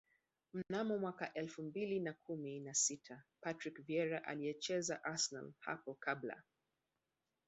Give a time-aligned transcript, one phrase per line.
[0.53, 6.43] Mnamo mwaka elfu mbili na kumi na sita Patrick Vieira aliyeichezea Arsenal hapo kabla